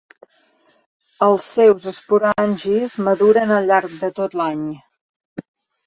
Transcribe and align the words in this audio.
Els 1.27 1.45
seus 1.57 1.85
esporangis 1.93 2.97
maduren 3.11 3.57
al 3.61 3.71
llarg 3.73 3.97
de 4.05 4.15
tot 4.23 4.41
l'any. 4.43 4.69